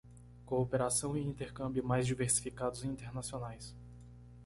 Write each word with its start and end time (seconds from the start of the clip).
Cooperação 0.47 1.15
e 1.15 1.23
intercâmbio 1.23 1.85
mais 1.85 2.07
diversificados 2.07 2.83
e 2.83 2.87
internacionais 2.87 3.75